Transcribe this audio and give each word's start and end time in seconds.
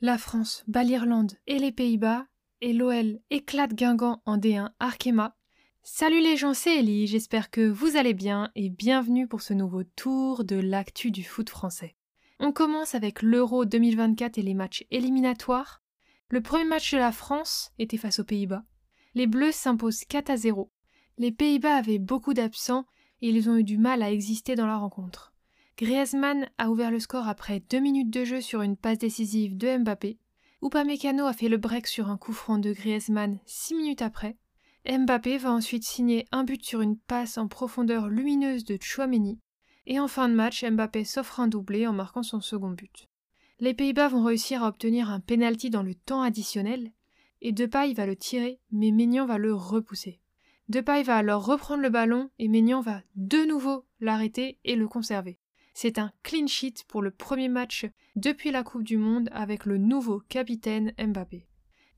La 0.00 0.18
France 0.18 0.64
bat 0.66 0.82
l'Irlande 0.82 1.32
et 1.46 1.58
les 1.58 1.70
Pays-Bas, 1.70 2.26
et 2.60 2.72
l'OL 2.72 3.20
éclate 3.30 3.74
Guingamp 3.74 4.20
en 4.26 4.36
D1 4.36 4.70
Arkema. 4.80 5.36
Salut 5.84 6.20
les 6.20 6.36
gens, 6.36 6.54
c'est 6.54 6.78
Ellie, 6.78 7.06
j'espère 7.06 7.50
que 7.50 7.68
vous 7.68 7.96
allez 7.96 8.14
bien 8.14 8.50
et 8.56 8.68
bienvenue 8.68 9.28
pour 9.28 9.42
ce 9.42 9.54
nouveau 9.54 9.84
tour 9.84 10.44
de 10.44 10.56
l'actu 10.56 11.12
du 11.12 11.22
foot 11.22 11.50
français. 11.50 11.94
On 12.40 12.50
commence 12.50 12.96
avec 12.96 13.22
l'Euro 13.22 13.64
2024 13.64 14.38
et 14.38 14.42
les 14.42 14.54
matchs 14.54 14.84
éliminatoires. 14.90 15.82
Le 16.30 16.40
premier 16.40 16.64
match 16.64 16.92
de 16.92 16.98
la 16.98 17.12
France 17.12 17.70
était 17.78 17.96
face 17.96 18.18
aux 18.18 18.24
Pays-Bas. 18.24 18.64
Les 19.14 19.28
Bleus 19.28 19.52
s'imposent 19.52 20.04
4 20.04 20.30
à 20.30 20.36
0. 20.36 20.72
Les 21.22 21.30
Pays-Bas 21.30 21.76
avaient 21.76 22.00
beaucoup 22.00 22.34
d'absents 22.34 22.84
et 23.20 23.28
ils 23.28 23.48
ont 23.48 23.56
eu 23.56 23.62
du 23.62 23.78
mal 23.78 24.02
à 24.02 24.10
exister 24.10 24.56
dans 24.56 24.66
la 24.66 24.76
rencontre. 24.76 25.32
Griezmann 25.78 26.48
a 26.58 26.68
ouvert 26.68 26.90
le 26.90 26.98
score 26.98 27.28
après 27.28 27.62
deux 27.70 27.78
minutes 27.78 28.10
de 28.10 28.24
jeu 28.24 28.40
sur 28.40 28.60
une 28.60 28.76
passe 28.76 28.98
décisive 28.98 29.56
de 29.56 29.78
Mbappé. 29.78 30.18
Upamecano 30.64 31.26
a 31.26 31.32
fait 31.32 31.48
le 31.48 31.58
break 31.58 31.86
sur 31.86 32.10
un 32.10 32.16
coup 32.16 32.32
franc 32.32 32.58
de 32.58 32.72
Griezmann 32.72 33.38
six 33.46 33.76
minutes 33.76 34.02
après. 34.02 34.36
Mbappé 34.84 35.38
va 35.38 35.52
ensuite 35.52 35.84
signer 35.84 36.24
un 36.32 36.42
but 36.42 36.64
sur 36.64 36.80
une 36.80 36.98
passe 36.98 37.38
en 37.38 37.46
profondeur 37.46 38.08
lumineuse 38.08 38.64
de 38.64 38.76
Chouameni. 38.80 39.38
Et 39.86 40.00
en 40.00 40.08
fin 40.08 40.28
de 40.28 40.34
match, 40.34 40.64
Mbappé 40.64 41.04
s'offre 41.04 41.38
un 41.38 41.46
doublé 41.46 41.86
en 41.86 41.92
marquant 41.92 42.24
son 42.24 42.40
second 42.40 42.72
but. 42.72 43.08
Les 43.60 43.74
Pays-Bas 43.74 44.08
vont 44.08 44.24
réussir 44.24 44.64
à 44.64 44.68
obtenir 44.68 45.08
un 45.08 45.20
penalty 45.20 45.70
dans 45.70 45.84
le 45.84 45.94
temps 45.94 46.22
additionnel, 46.22 46.90
et 47.42 47.52
Depay 47.52 47.92
va 47.92 48.06
le 48.06 48.16
tirer, 48.16 48.58
mais 48.72 48.90
Maignan 48.90 49.24
va 49.24 49.38
le 49.38 49.54
repousser. 49.54 50.18
Depay 50.72 51.02
va 51.02 51.18
alors 51.18 51.44
reprendre 51.44 51.82
le 51.82 51.90
ballon 51.90 52.30
et 52.38 52.48
Maignan 52.48 52.80
va 52.80 53.02
de 53.14 53.44
nouveau 53.44 53.84
l'arrêter 54.00 54.58
et 54.64 54.74
le 54.74 54.88
conserver. 54.88 55.38
C'est 55.74 55.98
un 55.98 56.12
clean 56.22 56.46
sheet 56.46 56.84
pour 56.88 57.02
le 57.02 57.10
premier 57.10 57.50
match 57.50 57.84
depuis 58.16 58.50
la 58.50 58.62
Coupe 58.62 58.82
du 58.82 58.96
Monde 58.96 59.28
avec 59.32 59.66
le 59.66 59.76
nouveau 59.76 60.20
capitaine 60.30 60.94
Mbappé. 60.96 61.46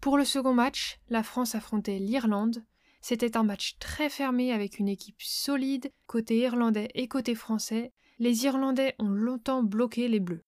Pour 0.01 0.19
le 0.19 0.25
second 0.25 0.55
match, 0.55 0.99
la 1.09 1.23
France 1.23 1.55
affrontait 1.55 2.01
l'Irlande. 2.01 2.65
C'était 3.01 3.37
un 3.37 3.45
match 3.45 3.77
très 3.79 4.11
fermé 4.11 4.51
avec 4.51 4.81
une 4.81 4.89
équipe 4.89 5.23
solide 5.23 5.93
côté 6.09 6.39
irlandais 6.39 6.89
et 6.95 7.07
côté 7.07 7.37
français. 7.37 7.93
Les 8.19 8.45
Irlandais 8.45 8.97
ont 8.99 9.09
longtemps 9.09 9.63
bloqué 9.63 10.09
les 10.09 10.19
Bleus. 10.19 10.43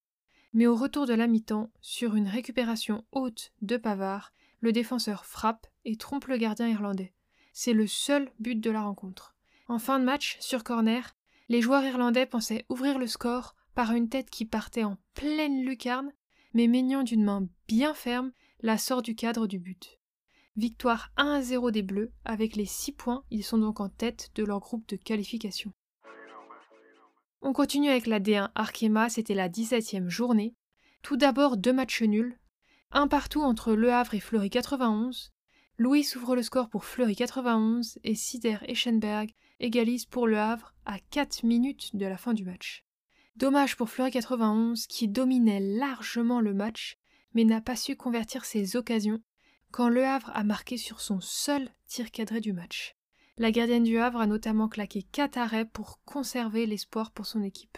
Mais 0.53 0.67
au 0.67 0.75
retour 0.75 1.07
de 1.07 1.15
la 1.15 1.29
mi-temps, 1.29 1.71
sur 1.81 2.17
une 2.17 2.27
récupération 2.27 3.05
haute 3.13 3.53
de 3.63 3.77
Pavard, 3.77 4.33
le 4.59 4.73
défenseur 4.73 5.25
frappe 5.27 5.69
et 5.85 5.95
trompe 5.95 6.27
le 6.27 6.39
gardien 6.39 6.67
irlandais. 6.67 7.13
C'est 7.59 7.73
le 7.73 7.87
seul 7.87 8.31
but 8.39 8.61
de 8.61 8.71
la 8.71 8.83
rencontre. 8.83 9.35
En 9.67 9.79
fin 9.79 9.99
de 9.99 10.05
match, 10.05 10.37
sur 10.41 10.63
corner, 10.63 11.17
les 11.49 11.63
joueurs 11.63 11.85
irlandais 11.85 12.27
pensaient 12.27 12.67
ouvrir 12.69 12.99
le 12.99 13.07
score 13.07 13.57
par 13.75 13.93
une 13.93 14.11
tête 14.11 14.29
qui 14.29 14.45
partait 14.45 14.85
en 14.85 14.99
pleine 15.15 15.65
lucarne, 15.65 16.13
mais 16.53 16.67
Maignan 16.67 17.03
d'une 17.03 17.25
main 17.25 17.49
bien 17.67 17.95
ferme 17.95 18.31
la 18.61 18.77
sort 18.77 19.01
du 19.01 19.15
cadre 19.15 19.47
du 19.47 19.59
but. 19.59 19.99
Victoire 20.57 21.13
1 21.17 21.33
à 21.33 21.41
0 21.41 21.71
des 21.71 21.81
Bleus, 21.81 22.13
avec 22.27 22.57
les 22.57 22.67
6 22.67 22.93
points, 22.93 23.25
ils 23.31 23.43
sont 23.43 23.57
donc 23.57 23.81
en 23.81 23.89
tête 23.89 24.33
de 24.35 24.45
leur 24.45 24.61
groupe 24.61 24.87
de 24.91 24.97
qualification. 24.97 25.73
On 27.41 27.55
continue 27.55 27.89
avec 27.89 28.07
la 28.07 28.21
D1 28.21 28.51
Arkema, 28.55 29.09
c'était 29.09 29.35
la 29.35 29.49
17e 29.49 30.11
journée. 30.11 30.55
Tout 31.01 31.17
d'abord 31.17 31.57
deux 31.57 31.73
matchs 31.73 32.03
nuls, 32.03 32.39
un 32.91 33.09
partout 33.09 33.41
entre 33.41 33.73
Le 33.73 33.95
Havre 33.95 34.13
et 34.13 34.21
Fleury 34.21 34.51
91. 34.51 35.33
Louis 35.79 36.07
ouvre 36.17 36.35
le 36.35 36.43
score 36.43 36.71
pour 36.71 36.87
Fleury 36.87 37.15
91 37.15 37.99
et 38.03 38.15
Sider 38.15 38.57
Eschenberg 38.67 39.31
égalise 39.61 40.07
pour 40.07 40.27
Le 40.27 40.39
Havre 40.39 40.75
à 40.87 40.99
4 41.11 41.45
minutes 41.45 41.95
de 41.95 42.07
la 42.07 42.17
fin 42.17 42.33
du 42.33 42.47
match. 42.47 42.87
Dommage 43.37 43.77
pour 43.77 43.91
Fleury 43.91 44.11
91 44.11 44.87
qui 44.87 45.07
dominait 45.07 45.61
largement 45.61 46.41
le 46.41 46.55
match 46.55 46.97
mais 47.35 47.45
n'a 47.45 47.61
pas 47.61 47.77
su 47.77 47.95
convertir 47.95 48.47
ses 48.47 48.77
occasions 48.77 49.21
quand 49.71 49.91
Le 49.91 50.07
Havre 50.07 50.31
a 50.33 50.45
marqué 50.45 50.79
sur 50.79 51.03
son 51.03 51.21
seul 51.21 51.69
tir 51.87 52.11
cadré 52.11 52.41
du 52.41 52.55
match. 52.55 52.97
La 53.37 53.51
gardienne 53.51 53.85
du 53.85 53.99
Havre 53.99 54.21
a 54.21 54.27
notamment 54.27 54.69
claqué 54.69 55.03
4 55.03 55.37
arrêts 55.37 55.67
pour 55.67 56.01
conserver 56.07 56.65
l'espoir 56.65 57.11
pour 57.11 57.27
son 57.27 57.43
équipe. 57.43 57.77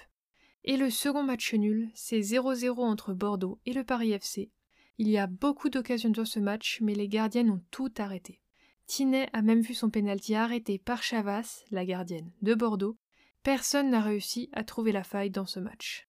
Et 0.62 0.76
le 0.76 0.90
second 0.90 1.24
match 1.24 1.52
nul, 1.52 1.90
c'est 1.94 2.20
0-0 2.20 2.78
entre 2.78 3.12
Bordeaux 3.12 3.58
et 3.66 3.72
le 3.72 3.82
Paris 3.82 4.12
FC. 4.12 4.52
Il 4.98 5.08
y 5.08 5.16
a 5.16 5.28
beaucoup 5.28 5.70
d'occasions 5.70 6.10
dans 6.10 6.24
ce 6.24 6.40
match, 6.40 6.80
mais 6.82 6.94
les 6.94 7.08
gardiennes 7.08 7.50
ont 7.50 7.62
tout 7.70 7.92
arrêté. 7.98 8.40
Tinet 8.86 9.28
a 9.32 9.42
même 9.42 9.60
vu 9.60 9.74
son 9.74 9.90
pénalty 9.90 10.34
arrêté 10.34 10.78
par 10.78 11.04
Chavas, 11.04 11.62
la 11.70 11.84
gardienne 11.84 12.32
de 12.42 12.54
Bordeaux. 12.54 12.96
Personne 13.44 13.90
n'a 13.90 14.00
réussi 14.00 14.48
à 14.52 14.64
trouver 14.64 14.90
la 14.90 15.04
faille 15.04 15.30
dans 15.30 15.46
ce 15.46 15.60
match. 15.60 16.08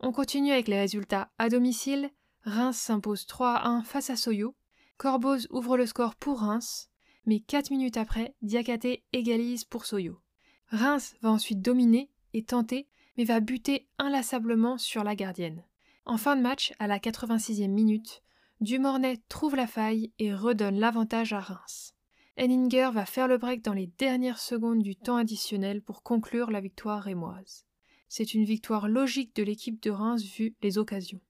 On 0.00 0.10
continue 0.10 0.50
avec 0.50 0.66
les 0.66 0.80
résultats 0.80 1.30
à 1.38 1.48
domicile. 1.48 2.10
Reims 2.42 2.76
s'impose 2.76 3.26
3 3.26 3.52
à 3.52 3.68
1 3.68 3.84
face 3.84 4.10
à 4.10 4.16
Soyo. 4.16 4.56
Corboz 4.96 5.46
ouvre 5.50 5.76
le 5.76 5.86
score 5.86 6.16
pour 6.16 6.40
Reims, 6.40 6.90
mais 7.26 7.40
4 7.40 7.70
minutes 7.70 7.96
après, 7.96 8.34
Diakate 8.42 9.00
égalise 9.12 9.64
pour 9.64 9.86
Soyo. 9.86 10.20
Reims 10.68 11.14
va 11.22 11.30
ensuite 11.30 11.62
dominer 11.62 12.10
et 12.32 12.44
tenter, 12.44 12.88
mais 13.16 13.24
va 13.24 13.40
buter 13.40 13.88
inlassablement 13.98 14.76
sur 14.76 15.04
la 15.04 15.14
gardienne. 15.14 15.62
En 16.06 16.18
fin 16.18 16.36
de 16.36 16.42
match, 16.42 16.72
à 16.78 16.86
la 16.86 16.98
86e 16.98 17.68
minute, 17.68 18.22
Dumornay 18.60 19.18
trouve 19.28 19.56
la 19.56 19.66
faille 19.66 20.12
et 20.18 20.34
redonne 20.34 20.78
l'avantage 20.78 21.32
à 21.32 21.40
Reims. 21.40 21.94
Henninger 22.36 22.90
va 22.92 23.06
faire 23.06 23.26
le 23.26 23.38
break 23.38 23.62
dans 23.62 23.72
les 23.72 23.86
dernières 23.98 24.38
secondes 24.38 24.82
du 24.82 24.96
temps 24.96 25.16
additionnel 25.16 25.80
pour 25.80 26.02
conclure 26.02 26.50
la 26.50 26.60
victoire 26.60 27.02
rémoise. 27.02 27.64
C'est 28.08 28.34
une 28.34 28.44
victoire 28.44 28.86
logique 28.86 29.34
de 29.34 29.42
l'équipe 29.42 29.82
de 29.82 29.90
Reims 29.90 30.22
vu 30.22 30.54
les 30.62 30.78
occasions. 30.78 31.20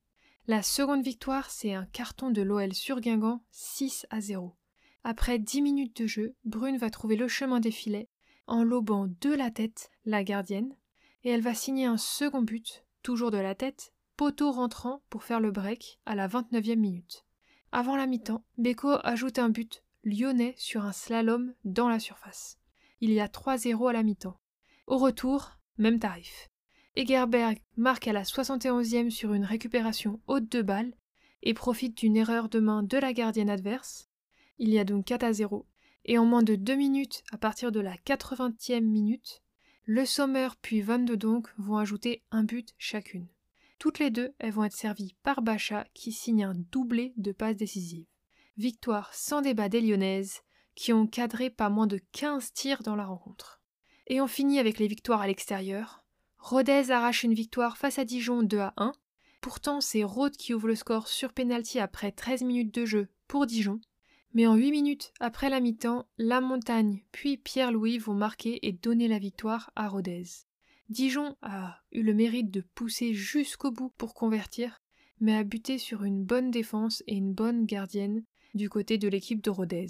La 0.49 0.63
seconde 0.63 1.05
victoire, 1.05 1.51
c'est 1.51 1.73
un 1.73 1.87
carton 1.87 2.31
de 2.31 2.43
l'OL 2.43 2.75
sur 2.75 3.01
Guingamp 3.01 3.43
6 3.53 4.07
à 4.11 4.21
0. 4.21 4.55
Après 5.03 5.39
10 5.39 5.63
minutes 5.63 6.03
de 6.03 6.07
jeu, 6.07 6.35
Brune 6.45 6.79
va 6.79 6.91
trouver 6.91 7.17
le 7.17 7.29
chemin 7.29 7.61
des 7.61 7.71
filets 7.71 8.09
en 8.47 8.65
lobant 8.65 9.07
de 9.21 9.31
la 9.31 9.51
tête 9.51 9.91
la 10.05 10.25
gardienne 10.25 10.77
et 11.23 11.31
elle 11.31 11.41
va 11.41 11.55
signer 11.55 11.87
un 11.87 11.97
second 11.97 12.43
but, 12.43 12.85
toujours 13.03 13.31
de 13.31 13.39
la 13.39 13.55
tête, 13.55 13.94
poteau 14.17 14.53
rentrant 14.53 15.03
pour 15.11 15.25
faire 15.25 15.41
le 15.41 15.51
break 15.51 16.01
à 16.07 16.15
la 16.15 16.29
29e 16.29 16.77
minute. 16.77 17.25
Avant 17.73 17.97
la 17.97 18.07
mi-temps, 18.07 18.45
Beko 18.59 18.99
ajoute 19.03 19.39
un 19.39 19.49
but 19.49 19.83
lyonnais 20.05 20.55
sur 20.57 20.85
un 20.85 20.93
slalom 20.93 21.55
dans 21.65 21.89
la 21.89 21.99
surface. 21.99 22.59
Il 23.01 23.11
y 23.13 23.21
a 23.21 23.27
3-0 23.27 23.91
à 23.91 23.93
la 23.93 24.03
mi-temps. 24.03 24.39
Au 24.87 24.99
retour, 24.99 25.53
même 25.79 25.99
tarif. 25.99 26.51
Egerberg 26.97 27.59
marque 27.77 28.07
à 28.07 28.13
la 28.13 28.23
71e 28.23 29.11
sur 29.11 29.35
une 29.35 29.45
récupération 29.45 30.21
haute 30.29 30.49
de 30.51 30.63
balle 30.63 30.95
et 31.43 31.55
profite 31.55 31.99
d'une 31.99 32.17
erreur 32.17 32.49
de 32.49 32.61
main 32.61 32.83
de 32.83 32.99
la 32.99 33.13
gardienne 33.13 33.51
adverse. 33.51 34.09
Il 34.59 34.69
y 34.69 34.79
a 34.79 34.85
donc 34.85 35.07
4 35.07 35.25
à 35.25 35.33
0. 35.33 35.67
Et 36.05 36.19
en 36.19 36.25
moins 36.25 36.43
de 36.43 36.55
2 36.55 36.75
minutes, 36.75 37.25
à 37.33 37.39
partir 37.39 37.73
de 37.73 37.81
la 37.81 37.97
80e 37.97 38.81
minute, 38.81 39.43
Le 39.87 40.05
Sommer 40.07 40.49
puis 40.63 40.83
Van 40.83 40.99
de 40.99 41.15
Donk 41.15 41.49
vont 41.59 41.79
ajouter 41.79 42.23
un 42.31 42.45
but 42.45 42.75
chacune. 42.79 43.27
Toutes 43.79 43.99
les 43.99 44.11
deux, 44.11 44.35
elles 44.39 44.53
vont 44.53 44.65
être 44.65 44.77
servies 44.77 45.17
par 45.23 45.43
Bacha 45.43 45.87
qui 45.95 46.13
signe 46.13 46.45
un 46.45 46.55
doublé 46.55 47.13
de 47.17 47.33
passes 47.33 47.57
décisives. 47.57 48.07
Victoire 48.57 49.13
sans 49.13 49.43
débat 49.43 49.69
des 49.69 49.81
Lyonnaises, 49.81 50.43
qui 50.75 50.93
ont 50.93 51.07
cadré 51.07 51.51
pas 51.51 51.69
moins 51.69 51.87
de 51.87 52.01
15 52.13 52.53
tirs 52.53 52.83
dans 52.83 52.97
la 52.97 53.07
rencontre. 53.07 53.61
Et 54.07 54.21
on 54.21 54.27
finit 54.27 54.59
avec 54.59 54.79
les 54.79 54.87
victoires 54.87 55.21
à 55.21 55.27
l'extérieur. 55.27 56.05
Rodez 56.39 56.91
arrache 56.91 57.23
une 57.23 57.35
victoire 57.35 57.79
face 57.79 57.99
à 57.99 58.05
Dijon 58.05 58.43
2 58.43 58.59
à 58.59 58.75
1. 58.77 58.93
Pourtant, 59.41 59.81
c'est 59.81 60.05
Rhodes 60.05 60.37
qui 60.37 60.55
ouvre 60.55 60.69
le 60.69 60.75
score 60.75 61.09
sur 61.09 61.33
penalty 61.33 61.79
après 61.79 62.13
13 62.13 62.43
minutes 62.43 62.75
de 62.75 62.85
jeu 62.85 63.09
pour 63.29 63.47
Dijon. 63.47 63.81
Mais 64.35 64.47
en 64.47 64.55
8 64.55 64.71
minutes 64.73 65.13
après 65.21 65.49
la 65.49 65.61
mi-temps, 65.61 66.07
La 66.19 66.41
Montagne 66.41 67.03
puis 67.13 67.37
Pierre-Louis 67.37 67.99
vont 67.99 68.15
marquer 68.15 68.67
et 68.67 68.73
donner 68.73 69.09
la 69.09 69.19
victoire 69.19 69.71
à 69.77 69.89
Rodez. 69.89 70.25
Dijon 70.91 71.37
a 71.41 71.79
eu 71.93 72.03
le 72.03 72.13
mérite 72.13 72.51
de 72.51 72.61
pousser 72.61 73.15
jusqu'au 73.15 73.71
bout 73.71 73.93
pour 73.97 74.13
convertir, 74.13 74.83
mais 75.19 75.35
a 75.35 75.43
buté 75.43 75.79
sur 75.79 76.05
une 76.05 76.23
bonne 76.23 76.51
défense 76.51 77.03
et 77.07 77.15
une 77.15 77.33
bonne 77.33 77.65
gardienne 77.65 78.23
du 78.55 78.69
côté 78.69 78.99
de 78.99 79.09
l'équipe 79.09 79.43
de 79.43 79.51
Rodez. 79.51 79.87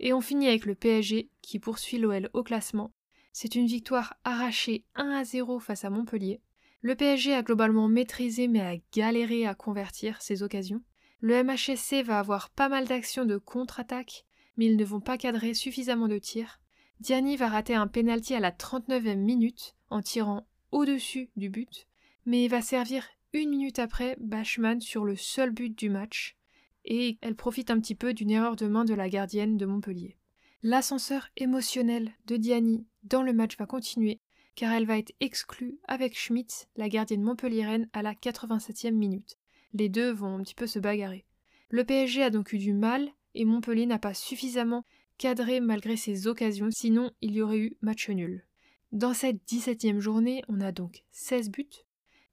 Et 0.00 0.12
on 0.12 0.20
finit 0.20 0.48
avec 0.48 0.66
le 0.66 0.74
PSG 0.74 1.30
qui 1.40 1.58
poursuit 1.60 1.98
l'OL 1.98 2.30
au 2.32 2.42
classement. 2.42 2.92
C'est 3.32 3.54
une 3.54 3.66
victoire 3.66 4.14
arrachée 4.24 4.84
1 4.96 5.10
à 5.10 5.24
0 5.24 5.60
face 5.60 5.84
à 5.84 5.90
Montpellier. 5.90 6.40
Le 6.80 6.96
PSG 6.96 7.34
a 7.34 7.42
globalement 7.42 7.88
maîtrisé 7.88 8.48
mais 8.48 8.60
a 8.60 8.76
galéré 8.92 9.46
à 9.46 9.54
convertir 9.54 10.20
ses 10.20 10.42
occasions. 10.42 10.82
Le 11.20 11.42
MHSC 11.42 12.04
va 12.04 12.18
avoir 12.18 12.50
pas 12.50 12.68
mal 12.68 12.86
d'actions 12.86 13.24
de 13.24 13.38
contre-attaque, 13.38 14.24
mais 14.56 14.66
ils 14.66 14.76
ne 14.76 14.84
vont 14.84 15.00
pas 15.00 15.18
cadrer 15.18 15.54
suffisamment 15.54 16.08
de 16.08 16.18
tirs. 16.18 16.60
Diani 17.00 17.36
va 17.36 17.48
rater 17.48 17.74
un 17.74 17.86
penalty 17.86 18.34
à 18.34 18.40
la 18.40 18.50
39e 18.50 19.16
minute 19.16 19.76
en 19.90 20.02
tirant 20.02 20.46
au-dessus 20.70 21.30
du 21.36 21.48
but, 21.48 21.86
mais 22.26 22.48
va 22.48 22.62
servir 22.62 23.08
une 23.32 23.50
minute 23.50 23.78
après 23.78 24.16
Bachmann 24.20 24.80
sur 24.80 25.04
le 25.04 25.16
seul 25.16 25.50
but 25.50 25.76
du 25.76 25.90
match 25.90 26.36
et 26.84 27.18
elle 27.20 27.36
profite 27.36 27.70
un 27.70 27.78
petit 27.80 27.94
peu 27.94 28.14
d'une 28.14 28.30
erreur 28.30 28.56
de 28.56 28.66
main 28.66 28.84
de 28.84 28.94
la 28.94 29.08
gardienne 29.08 29.58
de 29.58 29.66
Montpellier. 29.66 30.16
L'ascenseur 30.62 31.28
émotionnel 31.36 32.12
de 32.26 32.36
Diani 32.36 32.86
dans 33.04 33.22
le 33.22 33.32
match 33.32 33.56
va 33.58 33.66
continuer, 33.66 34.20
car 34.54 34.72
elle 34.72 34.86
va 34.86 34.98
être 34.98 35.14
exclue 35.20 35.78
avec 35.86 36.18
Schmidt, 36.18 36.66
la 36.76 36.88
gardienne 36.88 37.22
montpelliéraine, 37.22 37.88
à 37.92 38.02
la 38.02 38.14
87e 38.14 38.92
minute. 38.92 39.36
Les 39.74 39.88
deux 39.88 40.10
vont 40.10 40.38
un 40.38 40.42
petit 40.42 40.54
peu 40.54 40.66
se 40.66 40.78
bagarrer. 40.78 41.26
Le 41.68 41.84
PSG 41.84 42.22
a 42.22 42.30
donc 42.30 42.52
eu 42.54 42.58
du 42.58 42.72
mal, 42.72 43.08
et 43.34 43.44
Montpellier 43.44 43.86
n'a 43.86 43.98
pas 43.98 44.14
suffisamment 44.14 44.84
cadré 45.18 45.60
malgré 45.60 45.96
ses 45.96 46.26
occasions, 46.26 46.70
sinon 46.70 47.10
il 47.20 47.32
y 47.34 47.42
aurait 47.42 47.58
eu 47.58 47.76
match 47.82 48.08
nul. 48.08 48.47
Dans 48.92 49.12
cette 49.12 49.44
17e 49.46 49.98
journée, 49.98 50.42
on 50.48 50.62
a 50.62 50.72
donc 50.72 51.04
16 51.10 51.50
buts. 51.50 51.84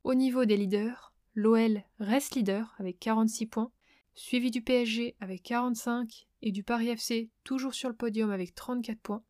Au 0.05 0.13
niveau 0.13 0.45
des 0.45 0.55
leaders, 0.55 1.13
l'OL 1.33 1.83
reste 1.99 2.35
leader 2.35 2.73
avec 2.77 2.97
46 2.97 3.47
points, 3.47 3.73
suivi 4.13 4.51
du 4.51 4.61
PSG 4.61 5.17
avec 5.19 5.43
45 5.43 6.27
et 6.41 6.53
du 6.53 6.63
Paris 6.63 6.87
FC 6.87 7.29
toujours 7.43 7.73
sur 7.73 7.89
le 7.89 7.95
podium 7.95 8.31
avec 8.31 8.55
34 8.55 9.01
points. 9.01 9.23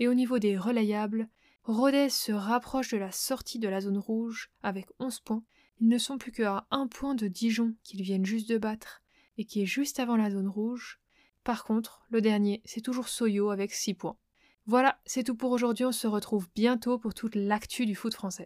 Et 0.00 0.08
au 0.08 0.14
niveau 0.14 0.40
des 0.40 0.58
relayables, 0.58 1.28
Rodez 1.62 2.08
se 2.08 2.32
rapproche 2.32 2.90
de 2.90 2.96
la 2.98 3.12
sortie 3.12 3.60
de 3.60 3.68
la 3.68 3.80
zone 3.80 3.98
rouge 3.98 4.50
avec 4.64 4.86
11 4.98 5.20
points. 5.20 5.44
Ils 5.78 5.86
ne 5.88 5.98
sont 5.98 6.18
plus 6.18 6.32
qu'à 6.32 6.66
un 6.72 6.88
point 6.88 7.14
de 7.14 7.28
Dijon 7.28 7.76
qu'ils 7.84 8.02
viennent 8.02 8.26
juste 8.26 8.48
de 8.48 8.58
battre 8.58 9.04
et 9.38 9.44
qui 9.44 9.62
est 9.62 9.66
juste 9.66 10.00
avant 10.00 10.16
la 10.16 10.32
zone 10.32 10.48
rouge. 10.48 10.98
Par 11.44 11.62
contre, 11.62 12.04
le 12.10 12.20
dernier, 12.20 12.62
c'est 12.64 12.80
toujours 12.80 13.08
Soyo 13.08 13.50
avec 13.50 13.72
6 13.72 13.94
points. 13.94 14.18
Voilà, 14.66 14.98
c'est 15.06 15.24
tout 15.24 15.34
pour 15.34 15.52
aujourd'hui, 15.52 15.84
on 15.86 15.92
se 15.92 16.06
retrouve 16.06 16.48
bientôt 16.54 16.98
pour 16.98 17.14
toute 17.14 17.34
l'actu 17.34 17.86
du 17.86 17.94
foot 17.94 18.14
français. 18.14 18.42